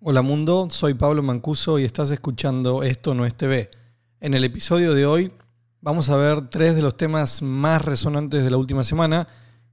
[0.00, 3.68] Hola mundo, soy Pablo Mancuso y estás escuchando Esto no es TV.
[4.20, 5.32] En el episodio de hoy
[5.80, 9.26] vamos a ver tres de los temas más resonantes de la última semana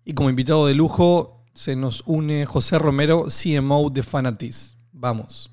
[0.03, 4.75] y como invitado de lujo se nos une José Romero, CMO de Fanatis.
[4.91, 5.51] Vamos.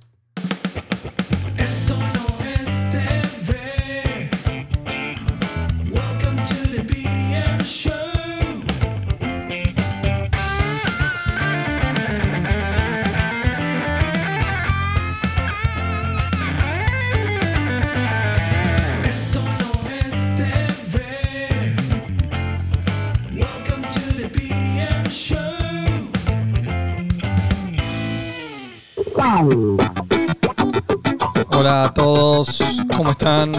[31.82, 32.62] A todos,
[32.96, 33.50] ¿cómo están?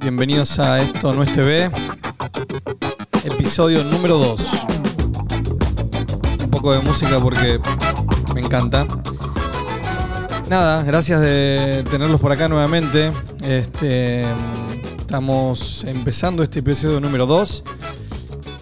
[0.00, 1.70] Bienvenidos a Esto no es TV,
[3.24, 4.40] episodio número 2.
[6.44, 7.60] Un poco de música porque
[8.32, 8.86] me encanta.
[10.48, 13.12] Nada, gracias de tenerlos por acá nuevamente.
[13.42, 14.24] Este,
[14.98, 17.64] estamos empezando este episodio número 2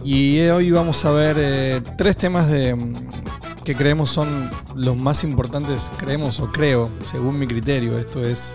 [0.03, 2.77] y hoy vamos a ver eh, tres temas de,
[3.64, 7.98] que creemos son los más importantes, creemos o creo, según mi criterio.
[7.98, 8.54] Esto es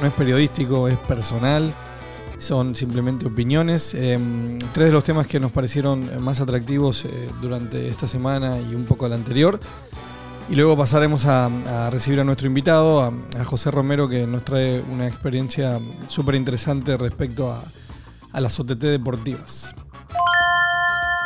[0.00, 1.72] no es periodístico, es personal,
[2.38, 3.94] son simplemente opiniones.
[3.94, 4.18] Eh,
[4.72, 8.84] tres de los temas que nos parecieron más atractivos eh, durante esta semana y un
[8.84, 9.60] poco la anterior.
[10.50, 14.82] Y luego pasaremos a, recibir a nuestro invitado, a, a José Romero, que nos trae
[14.92, 15.78] una experiencia
[16.08, 17.62] súper interesante respecto a,
[18.32, 19.74] a las OTT deportivas.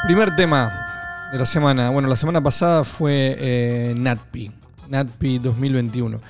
[0.05, 0.86] Primer tema
[1.33, 1.91] de la semana.
[1.91, 4.53] Bueno, la semana pasada fue eh, NatPi,
[4.89, 6.21] NatPi 2021.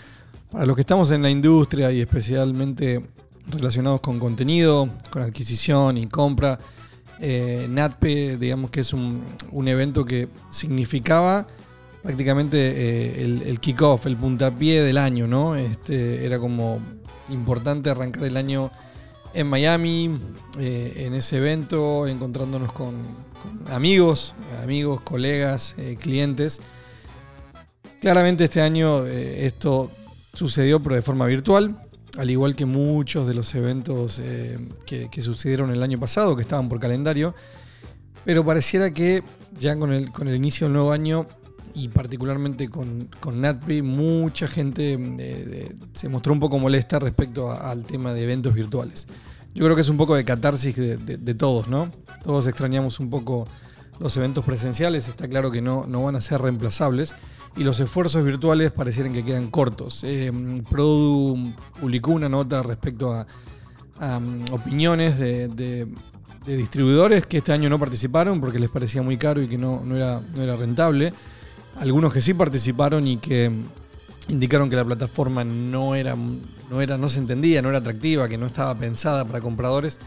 [0.50, 3.05] Para los que estamos en la industria y especialmente
[3.48, 6.58] relacionados con contenido, con adquisición y compra,
[7.20, 7.69] eh,
[8.38, 9.22] digamos que es un,
[9.53, 11.47] un evento que significaba
[12.06, 15.56] prácticamente eh, el, kickoff, el puntapié del año, ¿no?
[15.56, 16.78] Este, era como
[17.31, 18.70] importante arrancar el año
[19.34, 20.16] en Miami,
[20.58, 23.25] eh, en ese evento, encontrándonos con, con
[23.71, 26.61] amigos, amigos, colegas, eh, clientes.
[28.01, 29.91] Claramente este año eh, esto
[30.33, 31.83] sucedió pero de forma virtual,
[32.19, 36.69] al igual que muchos de los eventos eh, que, sucedieron el año pasado, que estaban
[36.69, 37.34] por calendario,
[38.25, 39.23] pero pareciera que
[39.59, 41.27] ya con el, con el inicio del nuevo año
[41.75, 43.43] y particularmente con, con
[43.83, 44.99] mucha gente
[45.93, 49.07] se mostró un poco molesta respecto al tema de eventos virtuales.
[49.56, 51.91] Yo creo que es un poco de catarsis de, de- todos, ¿no?
[52.22, 53.49] Todos extrañamos un poco
[53.99, 57.15] los eventos presenciales, está claro que no, no van a ser reemplazables
[57.56, 60.05] y los esfuerzos virtuales parecieran que quedan cortos.
[60.05, 60.31] Eh,
[60.69, 63.27] Produ publicó una nota respecto a,
[64.19, 65.87] um, opiniones de, de-
[66.45, 69.83] de distribuidores que este año no participaron porque les parecía muy caro y que no,
[69.87, 71.15] no era, no era rentable.
[71.77, 73.50] Algunos que sí participaron y que
[74.28, 76.16] indicaron que la plataforma no era,
[76.70, 79.98] no era, no se entendía, no era atractiva, que no estaba pensada para compradores.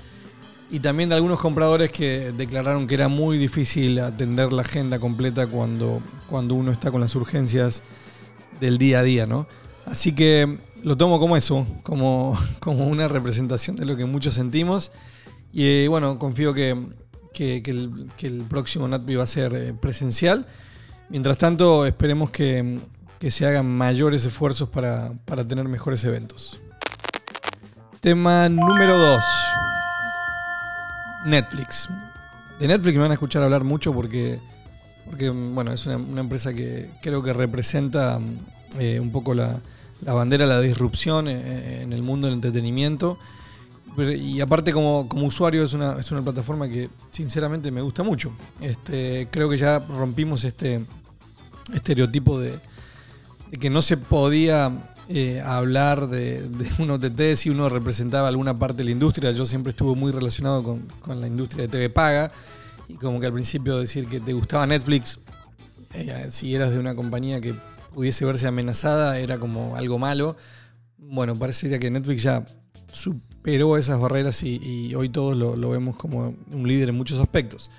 [0.71, 5.47] Y también de algunos compradores que declararon que era muy difícil atender la agenda completa
[5.47, 7.81] cuando, cuando uno está con las urgencias
[8.59, 9.47] del día a día, ¿no?
[9.85, 14.91] Así que lo tomo como eso, como, como una representación de lo que muchos sentimos.
[15.51, 16.77] Y eh, bueno, confío que,
[17.33, 20.45] que- el próximo NatPi va a ser eh, presencial.
[21.09, 22.77] Mientras tanto, esperemos que,
[23.19, 26.59] que se hagan mayores esfuerzos para, para tener mejores eventos.
[27.99, 29.23] Tema número 2.
[31.25, 31.89] Netflix.
[32.59, 34.39] De Netflix me van a escuchar hablar mucho porque,
[35.05, 38.19] porque bueno, es una, empresa que creo que representa
[38.79, 39.59] eh, un poco la,
[40.05, 43.17] la bandera de la disrupción eh, en el mundo del entretenimiento.
[43.97, 48.31] Y aparte como, como usuario es una, es una plataforma que sinceramente me gusta mucho.
[48.61, 50.79] Este, creo que ya rompimos este
[51.73, 52.59] estereotipo de
[53.57, 54.71] que no se podía
[55.07, 59.31] eh, hablar de, de un OTT si uno representaba alguna parte de la industria.
[59.31, 62.31] Yo siempre estuve muy relacionado con, la industria de TV Paga
[62.87, 65.19] y como que al principio decir que te gustaba Netflix,
[65.95, 67.55] eh, si eras de una compañía que
[67.93, 70.37] pudiese verse amenazada, era como algo malo.
[70.97, 72.45] Bueno, parecería que Netflix ya
[72.91, 77.71] superó esas barreras y, hoy todos lo vemos como un líder en muchos aspectos.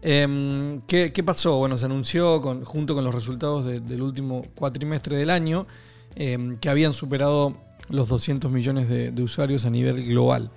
[0.00, 1.58] Em, ¿qué, pasó?
[1.58, 5.66] Bueno, se anunció junto con los resultados de- del último cuatrimestre del año
[6.14, 7.56] em, que habían superado
[7.90, 10.50] los 200 millones de, usuarios a nivel global,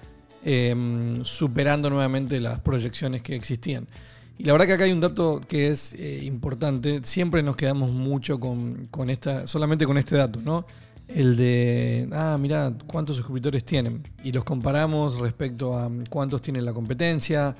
[0.44, 3.88] em, superando nuevamente las proyecciones que existían.
[4.38, 7.02] Y la verdad que acá hay un dato que es eh, importante.
[7.04, 10.66] Siempre nos quedamos mucho con, con esta, solamente con este dato, ¿no?
[11.08, 14.02] El de, ah, mira, cuántos suscriptores tienen.
[14.24, 17.56] Y los comparamos respecto a cuántos tiene la competencia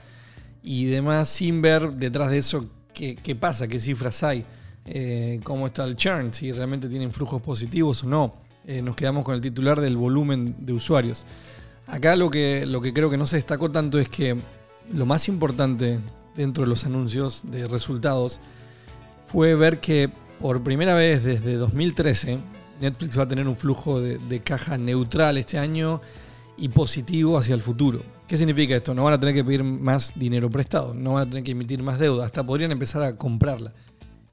[0.64, 4.46] y demás, sin ver detrás de eso qué, qué pasa, qué cifras hay.
[4.86, 8.34] eh, cómo está el churn, si realmente tienen flujos positivos o no.
[8.66, 11.26] Eh, nos quedamos con el titular del volumen de usuarios.
[11.88, 14.38] Acá lo que, lo que creo que no se destacó tanto es que
[14.94, 16.00] lo más importante
[16.36, 18.40] dentro de los anuncios de resultados
[19.28, 20.10] fue ver que
[20.40, 22.40] por primera vez desde 2013
[22.80, 26.02] Netflix va a tener un flujo de, de caja neutral este año
[26.62, 28.02] y positivo hacia el futuro.
[28.28, 28.94] ¿Qué significa esto?
[28.94, 31.82] No van a tener que pedir más dinero prestado, no van a tener que emitir
[31.84, 33.74] más deuda, hasta podrían empezar a comprarla.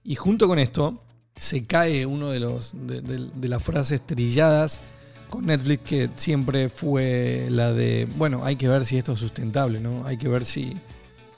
[0.04, 1.02] Y junto con esto
[1.34, 4.80] se cae uno de, de las frases trilladas
[5.28, 9.80] con Netflix que siempre fue la de, bueno, hay que ver si esto es sustentable,
[9.80, 10.06] ¿no?
[10.06, 10.76] Hay que ver si,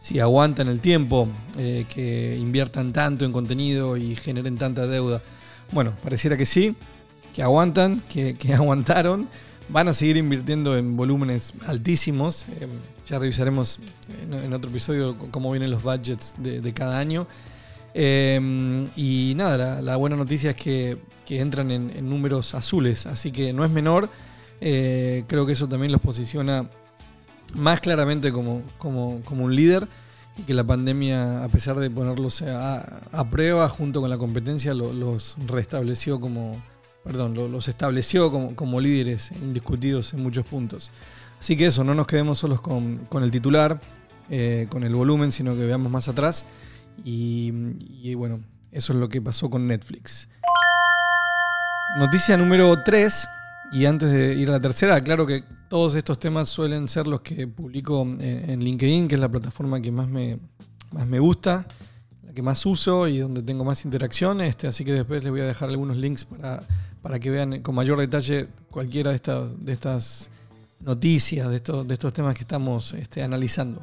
[0.01, 1.29] si aguantan el tiempo,
[1.59, 5.23] eh, que inviertan tanto en contenido y generen tanta deuda.
[5.73, 6.75] Bueno, pareciera que sí,
[7.35, 9.29] que aguantan, que, que aguantaron.
[9.73, 12.47] Van a seguir invirtiendo en volúmenes altísimos.
[12.49, 12.67] Eh,
[13.07, 13.79] ya revisaremos
[14.31, 17.27] en, otro episodio cómo vienen los budgets de, cada año.
[17.95, 23.65] Eh, y nada, la, buena noticia es que, entran en, números azules, así que no
[23.65, 24.09] es menor.
[24.61, 26.69] Eh, creo que eso también los posiciona
[27.55, 28.65] más claramente como,
[29.29, 29.87] un líder
[30.37, 34.93] y que la pandemia, a pesar de ponerlos a, prueba junto con la competencia, lo-
[34.93, 36.61] los restableció como,
[37.05, 40.91] perdón, lo- los estableció como, como líderes indiscutidos en muchos puntos.
[41.39, 43.81] Así que eso, no nos quedemos solos con, con el titular,
[44.29, 46.45] eh, con el volumen, sino que veamos más atrás.
[47.05, 47.53] Y,
[48.03, 48.41] y bueno,
[48.73, 50.29] eso es lo que pasó con Netflix.
[51.99, 53.29] Noticia número 3.
[53.73, 57.21] Y antes de ir a la tercera, claro que todos estos temas suelen ser los
[57.21, 60.39] que publico en, LinkedIn, que es la plataforma que más me,
[60.93, 61.67] más me gusta,
[62.27, 64.41] la que más uso y donde tengo más interacción.
[64.41, 66.65] Este, así que después les voy a dejar algunos links para,
[67.03, 70.31] para que vean con mayor detalle cualquiera de estas,
[70.81, 73.81] noticias, de estos, temas que estamos este, analizando.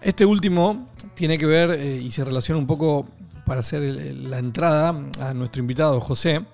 [0.00, 3.06] Este último tiene que ver eh, y se relaciona un poco
[3.46, 6.44] para hacer la entrada a nuestro invitado José.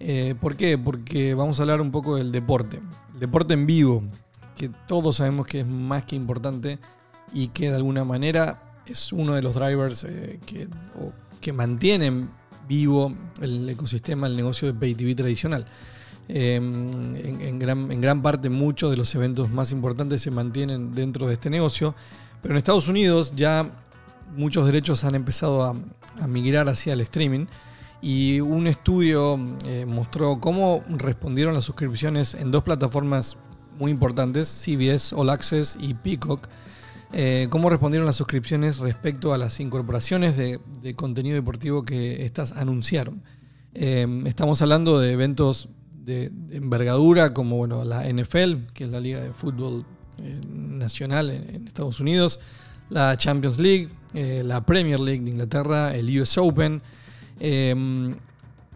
[0.00, 0.78] Eh, ¿Por qué?
[0.78, 2.80] Porque vamos a hablar un poco del deporte.
[3.14, 4.02] El deporte en vivo,
[4.56, 6.78] que todos sabemos que es más que importante
[7.32, 10.68] y que de alguna manera es uno de los drivers eh, que,
[11.40, 12.30] que mantienen
[13.40, 15.66] el ecosistema, el negocio de Pay TV tradicional.
[16.28, 21.26] Eh, en, gran, en gran parte muchos de los eventos más importantes se mantienen dentro
[21.26, 21.94] de este negocio,
[22.40, 23.70] pero en Estados Unidos ya
[24.36, 25.74] muchos derechos han empezado a,
[26.20, 27.46] a migrar hacia el streaming
[28.02, 33.36] y un estudio eh, mostró cómo respondieron las suscripciones en dos plataformas
[33.78, 36.48] muy importantes, CBS, All Access y Peacock,
[37.14, 40.60] eh, cómo respondieron las suscripciones respecto a las incorporaciones de,
[40.94, 43.22] contenido deportivo que estas anunciaron.
[43.74, 49.20] Eh, estamos hablando de eventos de, envergadura como bueno, la NFL, que es la liga
[49.20, 49.84] de fútbol
[50.18, 52.40] eh, nacional en, Estados Unidos,
[52.88, 56.82] la Champions League, la Premier League de Inglaterra, el US Open.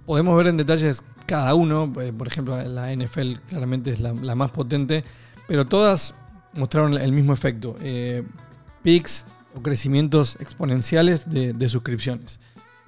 [0.06, 5.04] Podemos ver en detalles cada uno, por ejemplo, la NFL claramente es la más potente,
[5.46, 6.14] pero todas
[6.56, 7.76] mostraron el mismo efecto.
[7.80, 8.22] Eh,
[8.82, 12.40] peaks o crecimientos exponenciales de, suscripciones.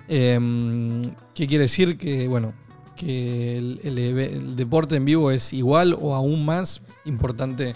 [0.08, 1.02] Eh,
[1.34, 1.98] ¿Qué quiere decir?
[1.98, 2.52] Que, bueno,
[2.98, 7.74] que el, deporte en vivo es igual o aún más importante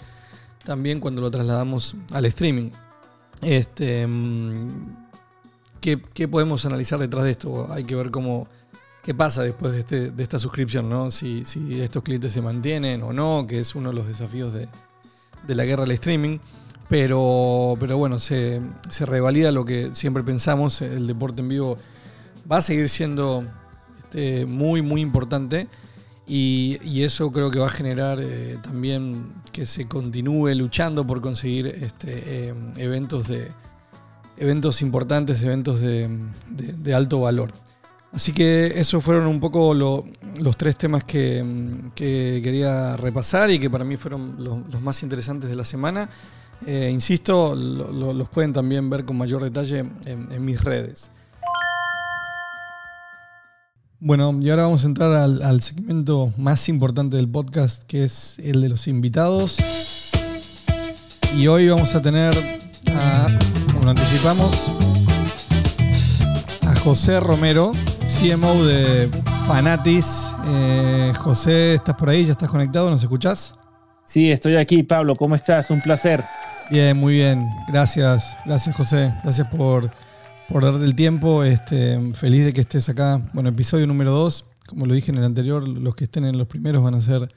[0.63, 2.69] también cuando lo trasladamos al streaming.
[3.41, 4.07] Este,
[5.81, 7.71] ¿qué, qué podemos analizar detrás de esto?
[7.71, 8.47] Hay que ver cómo,
[9.03, 11.11] qué pasa después de, este- de esta suscripción, ¿no?
[11.11, 14.67] Si, si estos clientes se mantienen o no, que es uno de los desafíos de,
[15.47, 16.39] de la guerra al streaming.
[16.89, 21.77] Pero, pero bueno, se, se revalida lo que siempre pensamos, el deporte en vivo
[22.51, 23.45] va a seguir siendo
[24.03, 25.67] este, muy, muy importante.
[26.27, 31.67] Y, eso creo que va a generar eh, también que se continúe luchando por conseguir
[31.67, 33.49] este, eh, eventos, de,
[34.37, 36.09] eventos importantes, eventos de-
[36.49, 37.51] de alto valor.
[38.13, 40.05] Así que esos fueron un poco lo-
[40.39, 41.43] los tres temas que,
[41.95, 46.07] que quería repasar y que para mí fueron los, más interesantes de la semana.
[46.67, 51.09] Eh, insisto, lo- lo- los pueden también ver con mayor detalle en, en mis redes.
[53.99, 58.37] Bueno, y ahora vamos a entrar al, al segmento más importante del podcast, que es
[58.39, 59.57] el de los invitados.
[61.37, 62.59] Y hoy vamos a tener,
[62.91, 63.27] a,
[63.71, 64.71] como lo anticipamos,
[66.61, 67.71] a José Romero,
[68.05, 69.09] CMO de
[69.47, 70.35] Fanatis.
[70.45, 72.25] Eh, José, ¿estás por ahí?
[72.25, 72.89] ¿Ya estás conectado?
[72.89, 73.55] ¿Nos escuchás?
[74.05, 75.15] Sí, estoy aquí, Pablo.
[75.15, 75.69] ¿Cómo estás?
[75.71, 76.21] Un placer.
[76.69, 77.47] Bien, muy bien.
[77.69, 78.37] Gracias.
[78.45, 79.13] Gracias, José.
[79.23, 79.89] Gracias por,
[80.49, 81.45] por darte el tiempo.
[81.45, 83.21] Este, feliz de que estés acá.
[83.31, 84.45] Bueno, episodio número 2.
[84.67, 87.29] Como lo dije en el anterior, los que estén en los primeros van a ser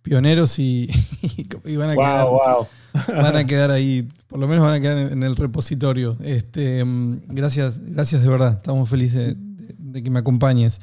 [0.00, 0.88] pioneros y,
[1.64, 2.66] y van, a quedar, Wow,
[3.08, 6.16] van a quedar ahí, por lo menos van a quedar en, en el repositorio.
[6.22, 8.52] Este, mm, gracias, gracias de verdad.
[8.52, 9.44] Estamos felices de,
[9.94, 10.80] de- que me acompañes.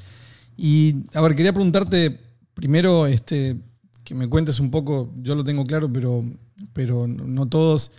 [0.57, 2.19] Y, a ver, quería preguntarte
[2.53, 3.57] primero este,
[4.03, 6.23] que me cuentes un poco, yo lo tengo claro, pero,
[6.73, 7.91] pero no todos,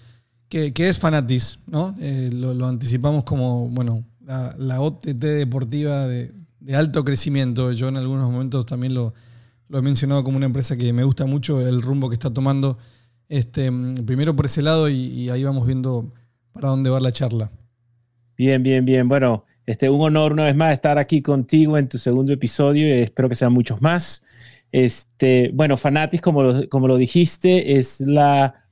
[0.49, 1.61] ¿qué, qué es Fanatis?
[1.67, 1.95] ¿no?
[2.01, 6.33] Eh, lo, anticipamos como, bueno, la, la OTT deportiva de,
[6.75, 7.73] alto crecimiento.
[7.73, 9.15] Yo en algunos momentos también lo,
[9.69, 12.79] lo he mencionado como una empresa que me gusta mucho el rumbo que está tomando.
[13.29, 13.73] Este,
[14.05, 16.13] primero por ese lado y, y ahí vamos viendo
[16.53, 17.51] para dónde va la charla.
[18.37, 19.09] Bien, bien, bien.
[19.09, 23.01] Bueno, este, un honor una vez más estar aquí contigo en tu segundo episodio y
[23.01, 24.25] espero que sean muchos más.
[24.71, 28.67] Este, bueno, Fanatis, como lo, como lo dijiste, es la,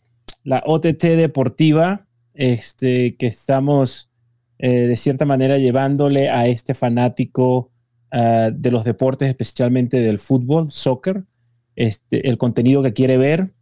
[0.45, 4.11] la OTT deportiva este, que estamos
[4.59, 7.71] eh, de cierta manera llevándole a este fanático
[8.13, 11.25] uh, de los deportes, especialmente del fútbol, soccer,
[11.77, 13.55] este, el contenido que quiere ver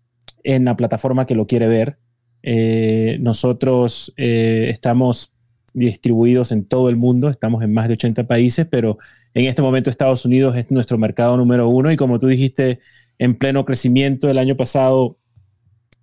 [0.43, 1.99] en la plataforma que lo quiere ver.
[2.43, 5.33] Eh, nosotros eh, estamos
[5.79, 8.99] distribuidos en todo el mundo, estamos en más de 80 países, pero
[9.35, 12.81] en este momento Estados Unidos es nuestro mercado número uno y como tú dijiste,
[13.19, 15.19] en pleno crecimiento el año pasado,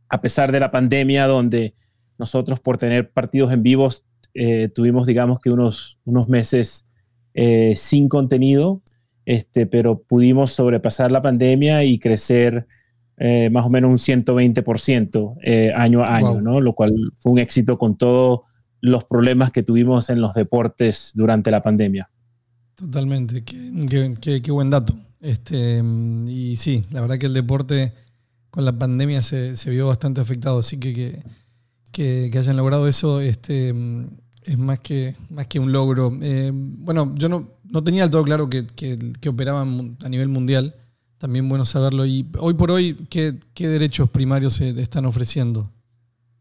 [0.09, 1.75] a pesar de la pandemia, donde
[2.17, 6.87] nosotros por tener partidos en vivos eh, tuvimos, digamos que unos, unos meses
[7.33, 8.81] eh, sin contenido,
[9.25, 12.67] este, pero pudimos sobrepasar la pandemia y crecer
[13.17, 16.41] eh, más o menos un 120% eh, año a año, Wow.
[16.41, 16.61] ¿no?
[16.61, 18.41] Lo cual fue un éxito con todos
[18.85, 22.09] los problemas que tuvimos en los deportes durante la pandemia.
[22.75, 24.93] Totalmente, qué, qué- qué- qué buen dato.
[25.21, 25.81] Este,
[26.27, 27.93] y sí, la verdad que el deporte
[28.51, 31.19] con la pandemia se, se vio bastante afectado, así que que,
[31.91, 33.69] que- que hayan logrado eso este,
[34.43, 36.11] es más que, más que un logro.
[36.21, 40.75] Eh, bueno, yo no, no tenía del todo claro que, que, operaban a nivel mundial,
[41.17, 42.05] también bueno saberlo.
[42.05, 45.71] Y hoy por hoy, ¿qué, qué derechos primarios se están ofreciendo?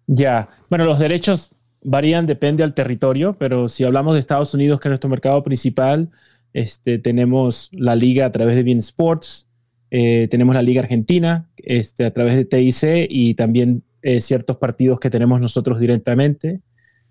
[0.07, 1.51] Ya, bueno, los derechos
[1.85, 6.11] varían, depende al territorio, pero si hablamos de Estados Unidos, que es nuestro mercado principal,
[6.53, 9.49] este, tenemos la liga a través de Bein Sports,
[9.91, 14.99] eh, tenemos la liga argentina este, a través de TIC y también eh, ciertos partidos
[14.99, 16.61] que tenemos nosotros directamente.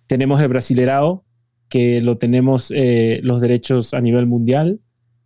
[0.08, 1.24] Tenemos el Brasilerao,
[1.70, 4.80] que lo tenemos eh, los derechos a nivel mundial,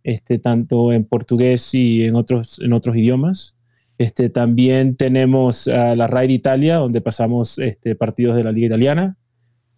[0.04, 3.56] este, tanto en portugués y en otros, en otros idiomas.
[3.98, 9.16] Este, también tenemos a la RAI Italia, donde pasamos este, partidos de la Liga Italiana.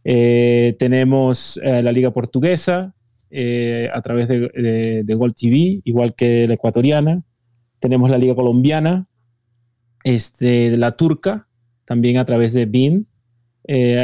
[0.05, 2.95] Eh, tenemos eh, la Liga Portuguesa
[3.31, 4.41] eh, a través de,
[5.05, 7.23] de, TV, igual que la ecuatoriana.
[7.79, 9.07] Tenemos la Liga Colombiana,
[10.05, 11.47] este, la turca,
[11.85, 13.07] también a través de BIN.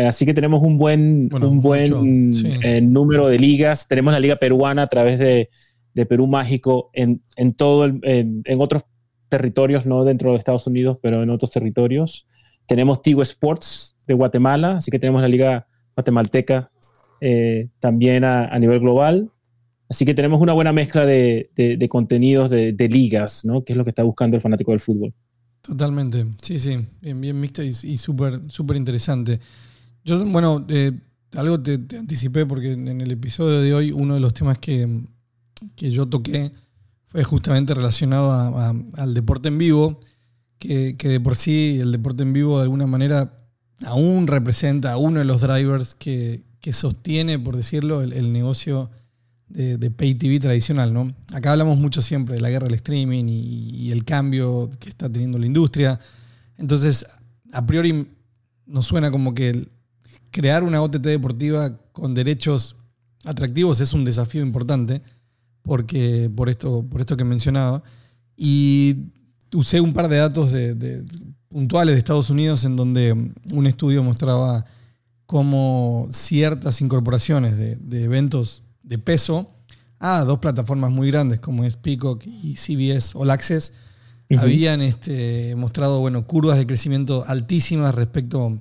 [0.07, 2.49] Así que tenemos un buen, Bueno, un buen sí.
[2.83, 3.89] número de ligas.
[3.89, 5.51] Tenemos la Liga Peruana a través de,
[5.93, 8.85] de Perú Mágico en, en todo el- en, en otros
[9.29, 12.29] territorios, no dentro de Estados Unidos, pero en otros territorios.
[12.67, 16.71] Tenemos Tigo Sports de Guatemala, así que tenemos la Liga Guatemalteca
[17.21, 19.31] eh, también a, nivel global.
[19.89, 23.65] Así que tenemos una buena mezcla de, contenidos de, ligas, ¿no?
[23.65, 25.15] que es lo que está buscando el fanático del fútbol.
[25.63, 29.41] Totalmente, sí, sí, bien, bien mixta y, y súper interesante.
[30.05, 30.93] Yo, bueno, eh,
[31.35, 35.03] algo te, anticipé porque en el episodio de hoy uno de los temas que,
[35.75, 36.53] que yo toqué
[37.07, 38.59] fue justamente relacionado
[38.97, 40.01] al deporte en vivo,
[40.59, 43.46] que, que de por sí el deporte en vivo de alguna manera
[43.85, 48.91] aún representa a uno de los drivers que, que sostiene, por decirlo, el, negocio
[49.49, 51.15] de, pay TV tradicional, ¿no?
[51.33, 55.39] Acá hablamos mucho siempre de la guerra del streaming y, el cambio que está teniendo
[55.39, 56.01] la industria.
[56.59, 57.07] Entonces,
[57.53, 58.09] a priori
[58.67, 59.69] nos suena como que
[60.31, 62.77] crear una OTT deportiva con derechos
[63.25, 65.03] atractivos es un desafío importante,
[65.63, 67.83] porque por esto, por esto que mencionaba.
[68.37, 69.13] Y
[69.55, 71.05] usé un par de datos de-
[71.57, 73.13] puntuales de Estados Unidos en donde
[73.55, 74.67] un estudio mostraba
[75.25, 79.51] cómo ciertas incorporaciones de, de eventos de peso
[79.99, 83.73] a dos plataformas muy grandes como es Peacock y CBS All Access
[84.39, 88.61] habían este, mostrado bueno, curvas de crecimiento altísimas respecto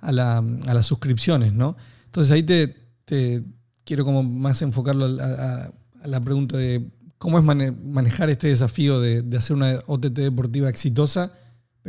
[0.00, 1.52] a, la- a las suscripciones.
[1.54, 1.76] ¿no?
[2.04, 2.72] Entonces ahí te,
[3.04, 3.42] te
[3.82, 5.72] quiero como más enfocarlo a, a-
[6.04, 10.12] a la pregunta de cómo es mane- manejar este desafío de, de hacer una OTT
[10.20, 11.32] deportiva exitosa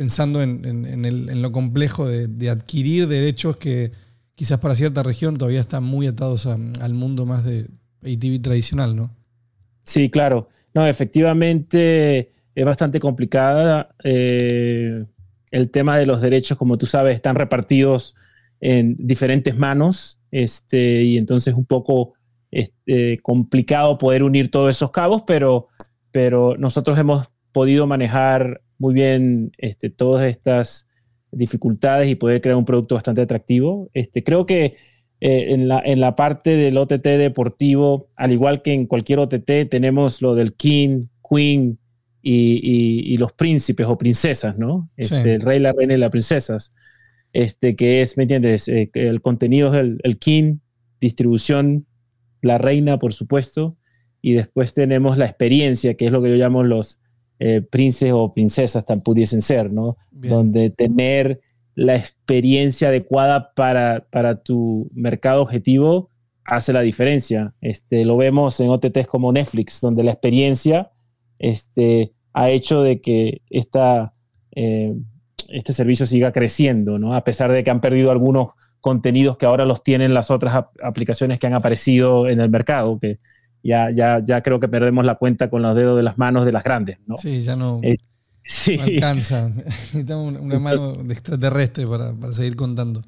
[0.00, 3.92] pensando en, en- lo complejo de, adquirir derechos que
[4.34, 7.68] quizás para cierta región todavía están muy atados al mundo más de
[8.00, 9.14] pay TV tradicional, ¿no?
[9.84, 10.48] Sí, claro.
[10.72, 13.94] No, efectivamente es bastante complicada.
[14.02, 15.04] eh,
[15.50, 18.14] el tema de los derechos, como tú sabes, están repartidos
[18.60, 22.14] en diferentes manos este, y entonces es un poco
[22.50, 25.68] este, complicado poder unir todos esos cabos, pero,
[26.10, 30.88] pero nosotros hemos podido manejar muy bien este, todas estas
[31.30, 33.88] dificultades y poder crear un producto bastante atractivo.
[33.94, 34.74] Este, creo que
[35.20, 39.68] eh, en, la, en la parte del OTT deportivo, al igual que en cualquier OTT,
[39.70, 41.78] tenemos lo del King, Queen
[42.22, 44.90] y, y- y los príncipes o princesas, ¿no?
[44.96, 45.28] Este, Sí.
[45.28, 46.72] El rey, la reina y las princesas.
[47.32, 48.66] Este, que es, ¿me entiendes?
[48.66, 50.56] Eh, el contenido es el, el King,
[51.00, 51.86] distribución,
[52.42, 53.76] la reina, por supuesto,
[54.22, 57.00] y después tenemos la experiencia, que es lo que yo llamo los
[57.40, 59.96] eh, princes o princesas, tan pudiesen ser, ¿no?
[60.12, 60.34] Bien.
[60.34, 61.40] donde tener
[61.74, 66.10] la experiencia adecuada para, para tu mercado objetivo
[66.44, 67.54] hace la diferencia.
[67.60, 70.90] Este, lo vemos en OTTs como Netflix, donde la experiencia
[71.38, 74.12] este, ha hecho de que esta,
[74.54, 74.94] eh,
[75.48, 77.14] este servicio siga creciendo, ¿no?
[77.14, 78.48] a pesar de que han perdido algunos
[78.80, 82.98] contenidos que ahora los tienen las otras ap- aplicaciones que han aparecido en el mercado,
[82.98, 83.18] que
[83.62, 86.52] ya, ya, ya creo que perdemos la cuenta con los dedos de las manos de
[86.52, 86.98] las grandes.
[87.06, 87.16] ¿no?
[87.16, 87.96] Sí, ya no, Eh,
[88.42, 88.76] Sí.
[88.78, 89.48] no alcanza.
[89.54, 93.02] Necesitamos una, mano de extraterrestre para, para seguir contando.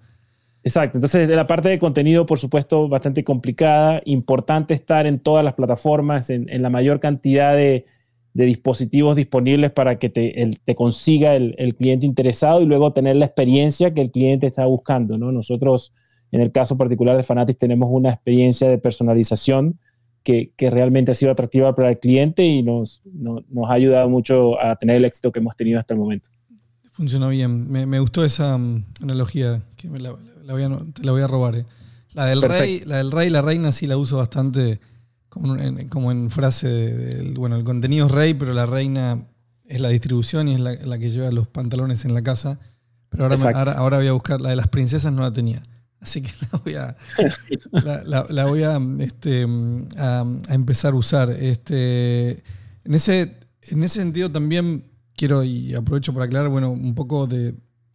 [0.65, 0.99] Exacto.
[0.99, 4.01] Entonces, de la parte de contenido, por supuesto, bastante complicada.
[4.05, 7.87] Importante estar en todas las plataformas, en, en la mayor cantidad de,
[8.35, 12.93] de dispositivos disponibles para que te, el- te consiga el, el cliente interesado y luego
[12.93, 15.19] tener la experiencia que el cliente está buscando.
[15.19, 15.33] ¿no?
[15.33, 15.93] Nosotros,
[16.31, 19.81] en el caso particular de Fanatics, tenemos una experiencia de personalización
[20.23, 24.09] que, que realmente ha sido atractiva para el cliente y nos, no- nos ha ayudado
[24.09, 26.29] mucho a tener el éxito que hemos tenido hasta el momento.
[26.93, 27.71] Funcionó bien.
[27.71, 30.15] Me, me gustó esa mm, analogía, que me la,
[30.45, 31.57] la voy a, te la voy a robar.
[31.57, 31.65] eh.
[32.15, 32.63] La del Perfecto.
[32.65, 34.79] rey, la del rey y la reina sí la uso bastante
[35.31, 39.25] como en, como en frase de- bueno, el contenido es rey, pero la reina
[39.67, 42.61] es la distribución y es la, la que lleva los pantalones en la casa.
[43.09, 45.63] Pero ahora, me- ahora, ahora voy a buscar la de las princesas, no la tenía.
[46.03, 46.97] Así que la voy a,
[48.29, 49.47] la, voy a, este,
[49.97, 51.31] a, empezar a usar.
[51.31, 52.31] Este,
[52.85, 53.37] en, ese,
[53.69, 57.55] en ese sentido también quiero y aprovecho para aclarar, bueno, un poco de,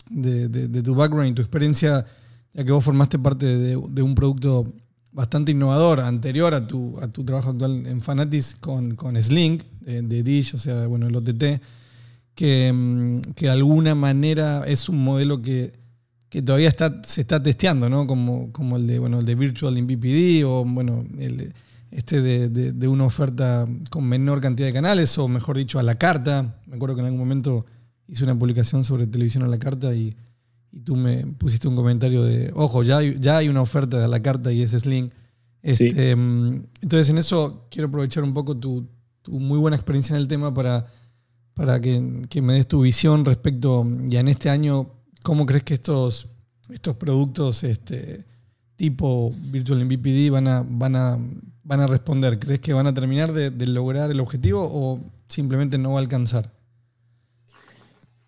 [0.10, 2.06] de- de- tu background y tu experiencia,
[2.54, 4.74] ya que vos formaste parte de, un producto
[5.12, 10.02] bastante innovador, anterior a tu, a tu trabajo actual en Fanatis con, con Slink, de,
[10.04, 11.62] de Dish, o sea, bueno, el OTT,
[12.36, 15.74] que, mm, que de alguna manera es un modelo que,
[16.30, 18.06] que todavía está, se está testeando, ¿no?
[18.06, 21.54] Como, como el de, bueno, el de Virtual in BPD o, bueno, el,
[21.92, 25.84] este de, de- de una oferta con menor cantidad de canales, o mejor dicho, a
[25.84, 26.60] la carta.
[26.66, 27.66] Me acuerdo que en algún momento
[28.08, 30.16] hice una publicación sobre televisión a la carta y,
[30.72, 34.06] y tú me pusiste un comentario de, ojo, ya hay, ya hay una oferta de
[34.06, 35.10] a la carta y es Sling.
[35.62, 38.86] Este, mm, Entonces, en eso quiero aprovechar un poco tu,
[39.22, 40.86] tu muy buena experiencia en el tema para,
[41.54, 44.90] para que, que me des tu visión respecto, ya en este año,
[45.28, 46.30] ¿cómo crees que estos,
[46.70, 48.24] estos productos este,
[48.78, 51.20] tipo Virtual MVPD van a, van, a,
[51.66, 52.40] van a responder?
[52.40, 56.50] ¿Crees que van a terminar de, lograr el objetivo o simplemente no va a alcanzar?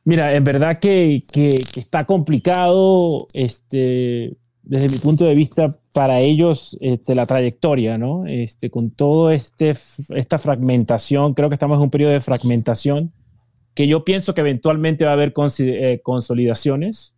[0.03, 6.77] Mira, en verdad que, que- está complicado, este, desde mi punto de vista, para ellos,
[6.81, 8.25] este, la trayectoria, ¿no?
[8.25, 9.73] Este, con todo este,
[10.09, 13.13] esta fragmentación, creo que estamos en un periodo de fragmentación,
[13.73, 17.15] que yo pienso que eventualmente va a haber eh, consolidaciones,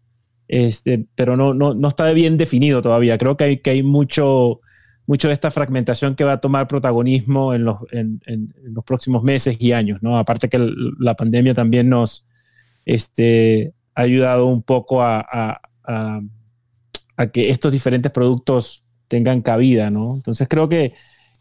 [0.48, 3.18] este, pero no, no, no está bien definido todavía.
[3.18, 4.60] Creo que hay, que hay mucho,
[5.08, 9.24] mucho de esta fragmentación que va a tomar protagonismo en los, en- en- los próximos
[9.24, 10.18] meses y años, ¿no?
[10.18, 10.60] Aparte que
[11.00, 12.28] la pandemia también nos
[12.86, 16.22] este, ha ayudado un poco a, a- a-
[17.18, 20.16] a que estos diferentes productos tengan cabida, ¿no?
[20.16, 20.94] Entonces creo que,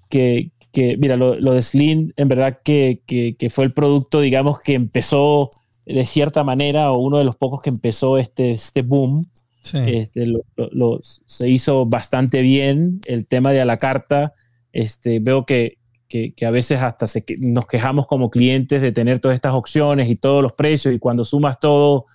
[0.08, 4.20] que, que, mira, lo, lo de Slim en verdad que, que- que fue el producto,
[4.20, 5.50] digamos, que empezó
[5.86, 9.24] de cierta manera, o uno de los pocos que empezó este, este boom,
[9.62, 9.78] Sí.
[9.86, 14.32] este, lo- lo- lo- se hizo bastante bien el tema de a la carta.
[14.72, 15.78] Este, veo que,
[16.08, 20.08] que- que a veces hasta se nos quejamos como clientes de tener todas estas opciones
[20.08, 22.06] y todos los precios y cuando sumas todo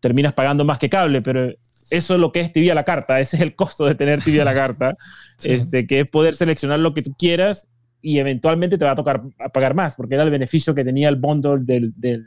[0.00, 1.50] terminas pagando más que cable, pero
[1.90, 4.22] eso es lo que es TV a la carta, ese es el costo de tener
[4.22, 4.96] TV a la carta,
[5.38, 5.52] Sí.
[5.52, 7.68] este, que es poder seleccionar lo que tú quieras
[8.00, 11.08] y eventualmente te va a tocar a pagar más, porque era el beneficio que tenía
[11.08, 12.26] el bundle del, del-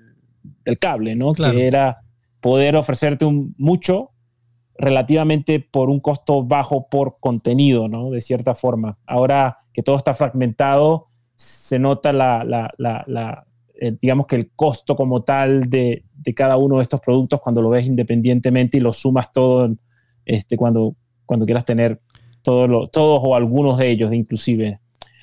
[0.66, 1.34] del cable, ¿no?
[1.34, 1.54] Claro.
[1.56, 2.02] Que era
[2.42, 4.12] poder ofrecerte un, mucho
[4.78, 8.10] relativamente por un costo bajo por contenido, ¿no?
[8.10, 8.98] De cierta forma.
[9.06, 13.46] Ahora que todo está fragmentado, se nota la, la- la- la,
[13.80, 17.62] eh, digamos que el costo como tal de, de cada uno de estos productos cuando
[17.62, 19.70] lo ves independientemente y lo sumas todo
[20.26, 22.02] este, cuando, cuando quieras tener
[22.44, 22.90] todos
[23.24, 24.80] o algunos de ellos inclusive.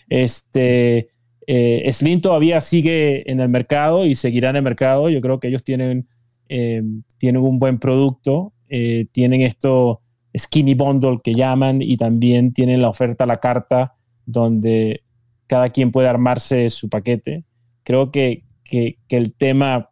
[0.09, 1.11] Este,
[1.47, 5.09] eh, Slim todavía sigue en el mercado y seguirá en el mercado.
[5.09, 6.07] Yo creo que ellos tienen,
[6.49, 6.83] eh,
[7.19, 10.03] tienen un buen producto, eh, tienen esto
[10.37, 13.95] skinny bundle que llaman y también tienen la oferta a la carta
[14.27, 15.03] donde
[15.47, 17.45] cada quien puede armarse su paquete.
[17.83, 19.91] Creo que, que, que el tema,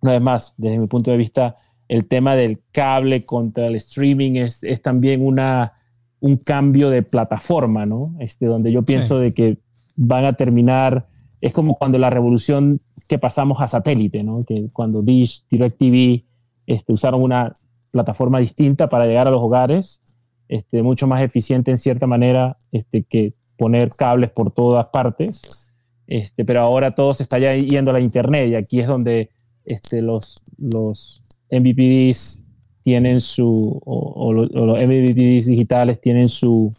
[0.00, 1.56] una vez más, desde mi punto de vista,
[1.88, 5.74] el tema del cable contra el streaming es, es también una,
[6.20, 8.14] un cambio de plataforma, ¿no?
[8.20, 9.22] Este, donde yo pienso Sí.
[9.24, 9.58] de que
[9.96, 11.08] van a terminar,
[11.40, 12.78] es como cuando la revolución
[13.08, 14.44] que pasamos a satélite, ¿no?
[14.44, 16.24] Que cuando Dish, DirecTV,
[16.66, 17.52] este, usaron una
[17.90, 20.02] plataforma distinta para llegar a los hogares,
[20.48, 25.72] este, mucho más eficiente en cierta manera este, que poner cables por todas partes.
[26.06, 29.30] Este, pero ahora todo se está ya yendo a la internet y aquí es donde
[29.64, 32.39] este, los, los MVPDs
[32.82, 36.74] tienen su, o, o lo- o los MVPDs digitales tienen su,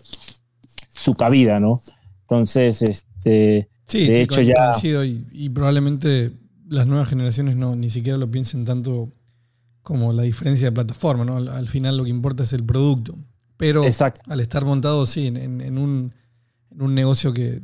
[0.89, 1.81] su cabida, ¿no?
[2.21, 4.71] Entonces, este, Sí, de sí, hecho ya...
[5.05, 6.31] y, y probablemente
[6.69, 9.11] las nuevas generaciones no ni siquiera lo piensen tanto
[9.83, 11.37] como la diferencia de plataforma, ¿no?
[11.37, 13.17] Al, al final lo que importa es el producto.
[13.57, 14.21] Pero Exacto.
[14.31, 16.13] al estar montado, sí, en, en- en un,
[16.71, 17.61] en un negocio que,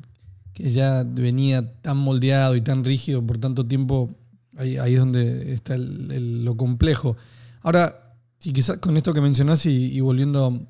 [0.53, 4.09] que ya venía tan moldeado y tan rígido por tanto tiempo,
[4.57, 7.15] ahí, ahí es donde está el- el- lo complejo.
[7.61, 8.06] Ahora,
[8.43, 10.67] y quizás con esto que mencionás y, volviendo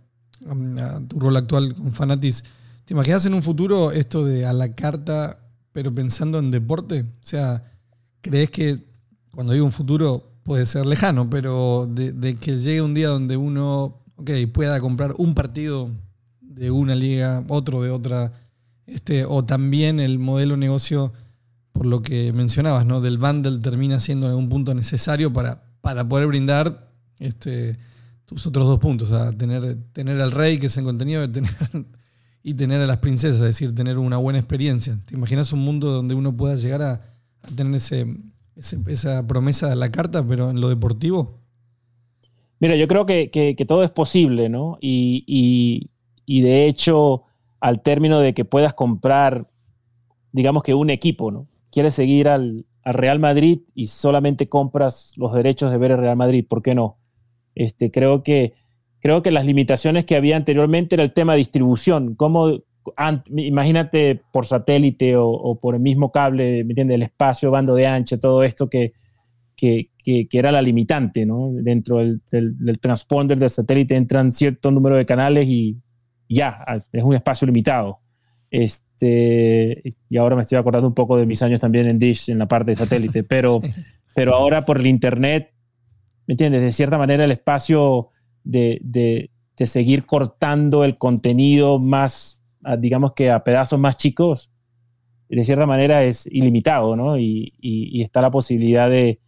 [0.80, 2.44] a, tu rol actual con Fanatis,
[2.86, 5.40] ¿te imaginas en un futuro esto de a la carta,
[5.72, 7.02] pero pensando en deporte?
[7.02, 7.64] O sea,
[8.22, 8.86] ¿crees que
[9.32, 14.02] cuando digo un futuro puede ser lejano, pero de, que llegue un día donde uno
[14.54, 15.92] pueda comprar un partido
[16.40, 18.32] de una liga, otro de otra,
[18.86, 21.14] este, o también el modelo de negocio,
[21.74, 23.02] por lo que mencionabas, ¿no?
[23.02, 26.87] Del bundle termina siendo en algún punto necesario para, para poder brindar
[27.20, 27.78] este,
[28.26, 31.24] tus otros dos puntos, o sea, tener, tener al rey, que es el contenido,
[32.44, 34.98] y tener a las princesas, es decir, tener una buena experiencia.
[35.06, 37.02] ¿Te imaginas un mundo donde uno pueda llegar a,
[37.56, 38.18] tener ese-
[38.88, 41.40] esa promesa de la carta, pero en lo deportivo?
[42.60, 44.78] Mira, yo creo que, que- que todo es posible, ¿no?
[44.82, 45.90] Y, y-
[46.26, 47.24] y de hecho,
[47.60, 49.50] al término de que puedas comprar,
[50.32, 51.48] digamos que un equipo, ¿no?
[51.72, 56.16] Quieres seguir al, al Real Madrid y solamente compras los derechos de ver el Real
[56.18, 56.98] Madrid, ¿por qué no?
[57.60, 58.54] Este, creo, que,
[59.00, 62.14] creo que las limitaciones que había anteriormente era el tema de distribución.
[62.16, 62.60] ¿Cómo,
[62.96, 66.96] an- imagínate por satélite o, o por el mismo cable, ¿me entiendes?
[66.96, 68.94] El espacio, bando de ancha, todo esto que,
[69.56, 71.50] que, que- que era la limitante, ¿no?
[71.52, 75.78] Dentro del, del- del transponder del satélite entran cierto número de canales y
[76.30, 78.00] ya, es un espacio limitado.
[78.52, 82.40] Este, y ahora me estoy acordando un poco de mis años también en Dish, en
[82.40, 83.82] la parte de satélite, pero, Sí.
[84.16, 85.52] pero ahora por el Internet,
[86.28, 86.62] ¿me entiendes?
[86.62, 88.10] De cierta manera el espacio
[88.44, 94.52] de, de- de seguir cortando el contenido más, a- digamos que a pedazos más chicos,
[95.30, 97.18] de cierta manera es ilimitado, ¿no?
[97.18, 99.20] Y, y- y está la posibilidad de,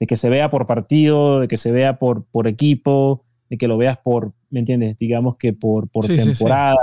[0.00, 3.68] de que se vea por partido, de que se vea por, por equipo, de que
[3.68, 4.96] lo veas por, ¿me entiendes?
[4.98, 6.38] Digamos que por, por Sí, sí, sí.
[6.38, 6.76] temporada.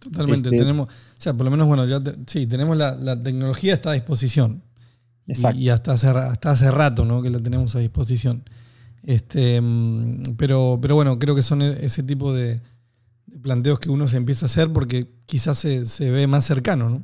[0.00, 0.48] Totalmente.
[0.48, 3.74] Este- tenemos, o sea, por lo menos, bueno, ya te- sí, tenemos la, la tecnología
[3.74, 4.62] está a disposición.
[5.26, 5.58] Y- Exacto.
[5.60, 7.22] Y, hasta, hace, hasta hace rato, ¿no?
[7.22, 8.42] Que la tenemos a disposición.
[9.04, 12.60] Este, mm, pero, pero bueno, creo que son e- ese tipo de,
[13.42, 17.02] planteos que uno se empieza a hacer porque quizás se, se ve más cercano, ¿no?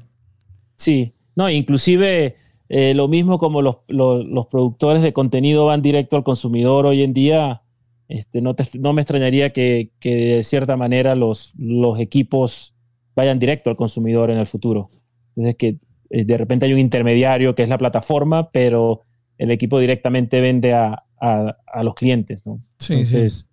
[0.77, 2.37] Sí, no, inclusive
[2.69, 7.13] eh, lo mismo como los, los- productores de contenido van directo al consumidor hoy en
[7.13, 7.63] día,
[8.09, 12.75] este, no, te- no me extrañaría que, que de cierta manera los, los equipos
[13.17, 14.89] vayan directo al consumidor en el futuro.
[15.37, 15.79] Es que
[16.11, 19.03] eh, de repente hay un intermediario que es la plataforma, pero
[19.39, 22.45] el equipo directamente vende a, a- a los clientes.
[22.47, 22.59] ¿no?
[22.79, 23.49] Sí, Entonces,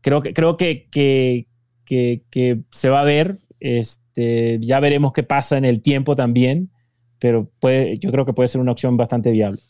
[0.00, 1.46] creo que, creo que, que,
[1.84, 3.38] que- que se va a ver.
[3.60, 6.70] Este, ya veremos qué pasa en el tiempo también,
[7.18, 9.60] pero puede, yo creo que puede ser una opción bastante viable.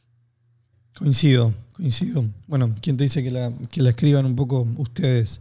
[0.99, 2.25] Coincido, coincido.
[2.47, 5.41] Bueno, ¿quién te dice que la, que la escriban un poco ustedes?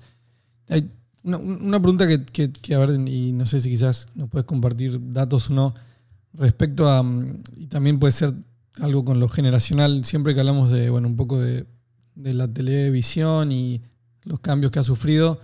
[0.70, 0.90] Hay
[1.24, 4.46] una, una pregunta que, que- que, a ver, y no sé si quizás nos puedes
[4.46, 5.74] compartir datos o no,
[6.34, 7.04] respecto a,
[7.56, 8.34] y también puede ser
[8.82, 11.66] algo con lo generacional, siempre que hablamos de, bueno, un poco de,
[12.16, 13.82] de la televisión y
[14.24, 15.40] los cambios que ha sufrido,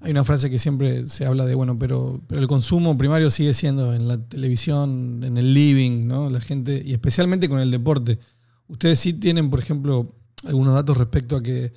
[0.00, 3.52] hay una frase que siempre se habla de, bueno, pero, pero el consumo primario sigue
[3.52, 6.30] siendo en la televisión, en el living, ¿no?
[6.30, 8.18] La gente, y especialmente con el deporte.
[8.66, 11.72] Ustedes sí tienen, por ejemplo, algunos datos respecto a que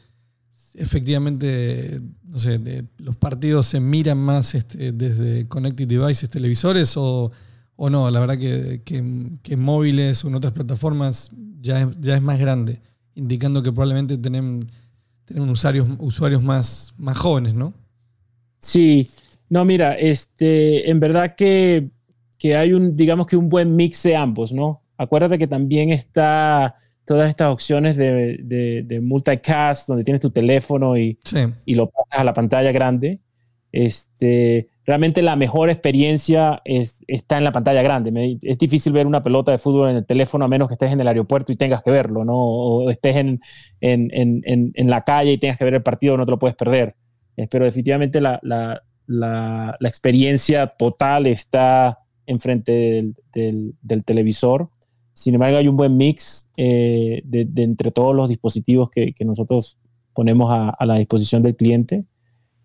[0.76, 7.30] efectivamente, no sé, los partidos se miran más este, desde connected devices, televisores, o,
[7.84, 9.04] o no, la verdad que, que,
[9.42, 12.80] que en móviles o en otras plataformas ya es, ya es más grande,
[13.14, 14.70] indicando que probablemente tienen,
[15.26, 17.74] tienen usuarios, usuarios más, más jóvenes, ¿no?
[18.60, 19.10] Sí,
[19.50, 21.90] no, mira, este, en verdad que,
[22.38, 24.82] que hay un, digamos que un buen mix de ambos, ¿no?
[24.98, 30.96] Acuérdate que también está todas estas opciones de, de, de multicast, donde tienes tu teléfono
[30.98, 33.20] y, Sí, y lo pasas a la pantalla grande.
[33.74, 38.38] Este, realmente la mejor experiencia es- está en la pantalla grande.
[38.42, 41.00] Es difícil ver una pelota de fútbol en el teléfono a menos que estés en
[41.02, 42.36] el aeropuerto y tengas que verlo, ¿no?
[42.38, 43.40] O estés en,
[43.82, 46.56] en- en- en- la calle y tengas que ver el partido, no te lo puedes
[46.56, 46.96] perder.
[47.38, 52.72] Eh, Pero definitivamente la, la- la, experiencia total está enfrente
[53.34, 54.70] del, del, televisor.
[55.14, 59.78] Sin embargo, hay un buen mix eh, de entre todos los dispositivos que, que nosotros
[60.14, 62.06] ponemos a, a, la disposición del cliente.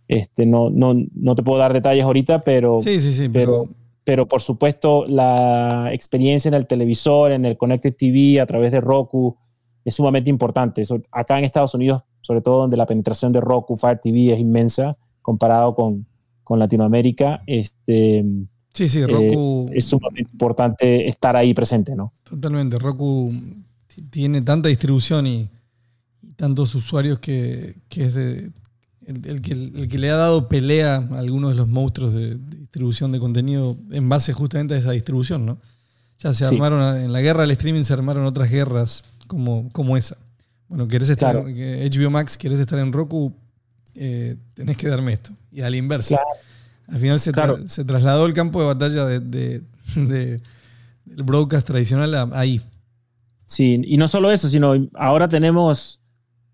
[0.08, 3.74] Este, no, no, no te puedo dar detalles ahorita, pero, Sí, sí, sí, pero, pero,
[4.04, 8.80] pero por supuesto la experiencia en el televisor, en el Connected TV, a través de
[8.80, 9.36] Roku,
[9.84, 10.84] es sumamente importante.
[10.84, 14.40] So- acá en Estados Unidos, sobre todo donde la penetración de Roku, Fire TV es
[14.40, 16.06] inmensa comparado con,
[16.42, 18.24] con Latinoamérica, este,
[18.72, 19.68] sí, sí, Roku.
[19.74, 22.14] es sumamente importante estar ahí presente, ¿no?
[22.22, 22.78] Totalmente.
[22.78, 23.30] Roku
[24.10, 25.50] tiene tanta distribución y,
[26.22, 28.50] y tantos usuarios que, que es de-
[29.08, 32.36] el, el que, el que le ha dado pelea a algunos de los monstruos de,
[32.36, 35.58] de distribución de contenido en base justamente a esa distribución, ¿no?
[36.20, 36.54] Ya se Sí.
[36.54, 40.16] armaron, en la guerra del streaming se armaron otras guerras como, como esa.
[40.68, 41.48] Bueno, querés estar Claro.
[41.48, 43.32] en HBO Max, querés estar en Roku,
[43.94, 45.30] eh, tenés que darme esto.
[45.50, 46.16] Y a la inversa.
[46.16, 46.24] Claro.
[46.88, 47.58] Al final se, tra- Claro.
[47.68, 49.62] se trasladó el campo de batalla de, de-
[49.96, 50.40] de-
[51.06, 52.60] del broadcast tradicional a- ahí.
[53.46, 56.00] Sí, y no solo eso, sino ahora tenemos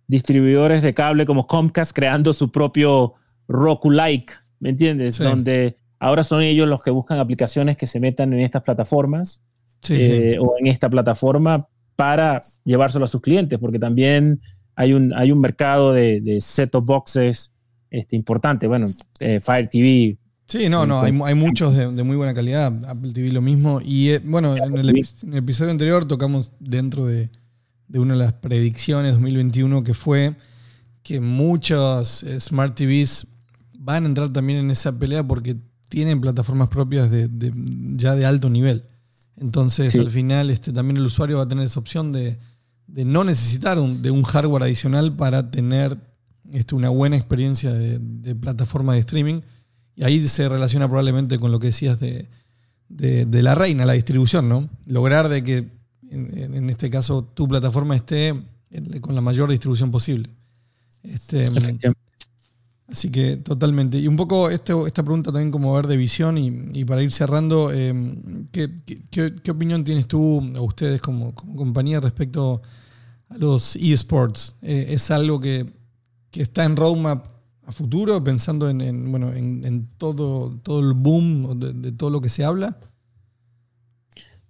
[0.07, 3.15] distribuidores de cable como Comcast creando su propio
[3.49, 5.17] Roku-like, ¿me entiendes?
[5.17, 5.23] Sí.
[5.25, 9.43] Donde ahora son ellos los que buscan aplicaciones que se metan en estas plataformas
[9.81, 14.41] Sí, eh, o en esta plataforma para llevárselo a sus clientes, porque también
[14.77, 17.53] hay un, hay un mercado de, de set-top boxes
[17.91, 18.67] este, importante.
[18.67, 18.87] Bueno,
[19.21, 20.71] eh, Fire TV, sí.
[20.71, 22.73] No, no, hay, hay muchos de, de muy buena calidad.
[22.89, 23.81] Apple TV lo mismo.
[23.85, 27.29] Y eh, bueno, en el, epi- en el episodio anterior tocamos dentro de,
[27.95, 30.37] de una de las predicciones 2021 que fue
[31.05, 33.29] que muchos eh, Smart TVs
[33.79, 35.57] van a entrar también en esa pelea porque
[35.89, 37.53] tienen plataformas propias de, de-
[37.97, 38.83] ya de alto nivel.
[39.37, 40.01] Entonces, Sí.
[40.01, 42.37] al final, este, también el usuario va a tener esa opción de,
[42.89, 45.97] de no necesitar un- de un hardware adicional para tener
[46.53, 49.41] este, una buena experiencia de, de plataforma de streaming.
[49.95, 52.29] Y ahí se relaciona probablemente con lo que decías de,
[52.89, 54.69] de- de la reina, la distribución, ¿no?
[54.85, 55.69] Lograr de que,
[56.11, 58.35] en, en este caso, tu plataforma esté
[59.01, 60.31] con la mayor distribución posible.
[61.03, 61.45] Este.
[62.87, 63.99] Así que totalmente.
[63.99, 67.11] Y un poco este- esta pregunta también como ver de visión y, y para ir
[67.13, 67.95] cerrando, eh,
[68.53, 72.61] ¿qué, qué- qué- qué opinión tienes tú o ustedes como, como compañía respecto
[73.31, 74.57] a los eSports?
[74.63, 75.67] Eh, ¿Es algo que,
[76.31, 77.27] que está en roadmap
[77.67, 82.11] a futuro, pensando en, en, bueno, en, en todo, todo el boom de, de todo
[82.11, 82.79] lo que se habla?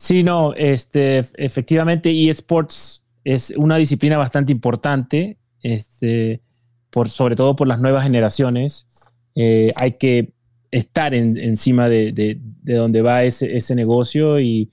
[0.05, 6.43] Sí, no, este, efectivamente eSports es una disciplina bastante importante, este,
[6.91, 8.87] por, sobre todo por las nuevas generaciones.
[9.35, 10.35] Eh, hay que
[10.71, 14.71] estar en- encima de, de- de donde va ese, ese negocio y,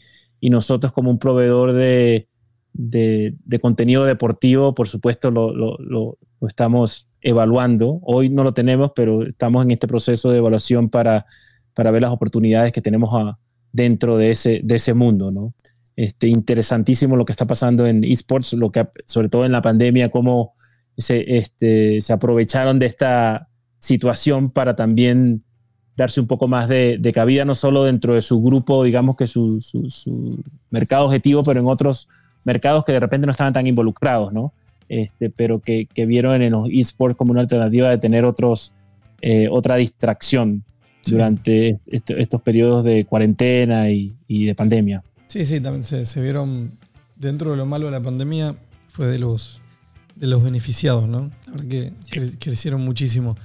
[0.49, 2.27] nosotros como un proveedor de,
[2.73, 7.99] de- de contenido deportivo, por supuesto, lo, lo- lo- lo estamos evaluando.
[8.03, 11.25] Hoy no lo tenemos, pero estamos en este proceso de evaluación para,
[11.73, 13.39] para ver las oportunidades que tenemos a-
[13.73, 15.53] dentro de ese, de ese mundo, ¿no?
[15.95, 20.09] Este, interesantísimo lo que está pasando en esports, lo que, sobre todo en la pandemia,
[20.09, 20.53] cómo
[20.97, 25.43] se, este, se aprovecharon de esta situación para también
[25.97, 29.27] darse un poco más de, de cabida, no solo dentro de su grupo, digamos que
[29.27, 32.07] su, su- mercado objetivo, pero en otros
[32.45, 34.53] mercados que de repente no estaban tan involucrados, ¿no?
[34.87, 38.73] Este, pero que, que vieron en los esports como una alternativa de tener otros,
[39.21, 40.63] eh, otra distracción
[41.03, 41.11] Sí.
[41.13, 45.03] durante est- estos periodos de cuarentena y, y de pandemia.
[45.27, 46.71] Sí, sí, también se, se vieron
[47.15, 48.55] dentro de lo malo de la pandemia,
[48.89, 49.61] fue de los,
[50.15, 51.31] de los beneficiados, ¿no?
[51.47, 53.35] La verdad que cre- crecieron muchísimo.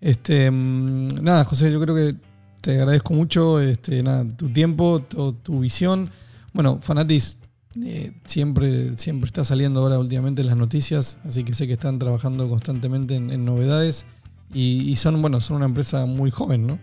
[0.00, 2.16] Este, mm, nada, José, yo creo que
[2.60, 6.10] te agradezco mucho este, nada, tu tiempo, tu, tu visión.
[6.52, 7.38] Bueno, Fanatis
[7.84, 11.98] eh, siempre, siempre está saliendo ahora últimamente en las noticias, así que sé que están
[11.98, 14.04] trabajando constantemente en, en novedades
[14.52, 16.78] y, y son, bueno, son una empresa muy joven, ¿no?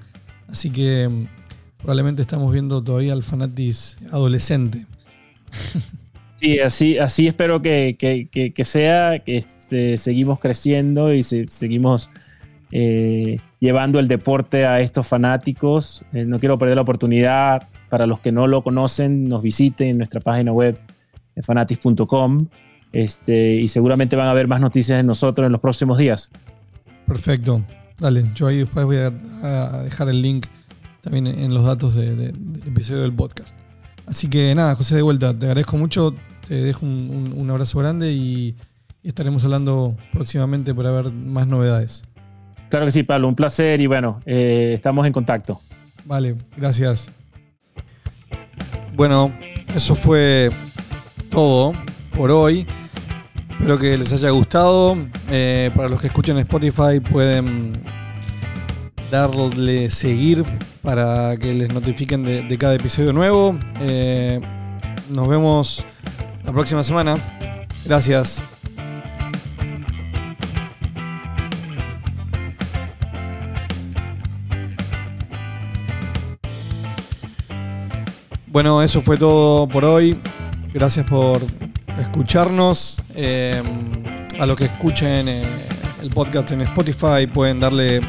[0.47, 1.27] Así que mm,
[1.77, 4.85] probablemente estamos viendo todavía al Fanatis adolescente.
[6.39, 11.47] Sí, así, así espero que, que- que- que sea, que este, seguimos creciendo y se-
[11.49, 12.09] seguimos
[12.75, 16.03] eh, llevando el deporte a estos fanáticos.
[16.11, 19.97] Eh, no quiero perder la oportunidad, para los que no lo conocen, nos visiten en
[19.99, 20.77] nuestra página web
[21.35, 22.47] eh, fanatis.com
[22.91, 26.31] este, y seguramente van a ver más noticias de nosotros en los próximos días.
[27.07, 27.63] Perfecto.
[27.99, 29.07] Dale, yo ahí después voy a,
[29.77, 30.45] a dejar el link
[31.01, 33.55] también en los datos de- de- del episodio del podcast.
[34.05, 36.13] Así que nada, José, de vuelta, te agradezco mucho,
[36.47, 38.55] te dejo un, un- un abrazo grande y,
[39.01, 42.03] y estaremos hablando próximamente para ver más novedades.
[42.69, 45.61] Claro que sí, Pablo, un placer y bueno, eh, estamos en contacto.
[46.05, 47.11] Vale, gracias.
[48.95, 49.31] Bueno,
[49.75, 50.49] eso fue
[51.29, 51.73] todo
[52.15, 52.65] por hoy.
[53.63, 54.97] Espero que les haya gustado.
[55.29, 57.71] Eh, para los que escuchan Spotify pueden
[59.09, 60.43] darle seguir
[60.81, 63.57] para que les notifiquen de, cada episodio nuevo.
[63.79, 64.41] Eh,
[65.07, 65.85] nos vemos
[66.43, 67.15] la próxima semana.
[67.85, 68.43] Gracias.
[78.47, 80.19] Bueno, eso fue todo por hoy.
[80.73, 81.39] Gracias por
[81.99, 82.97] escucharnos.
[83.15, 83.61] Eh,
[84.39, 85.43] a los que escuchen eh,
[86.01, 88.01] el podcast en Spotify pueden darle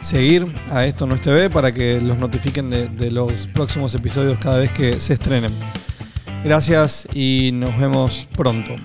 [0.00, 4.38] seguir a esto no es TV para que los notifiquen de, de los próximos episodios
[4.38, 5.52] cada vez que se estrenen.
[6.44, 8.76] Gracias y nos vemos pronto.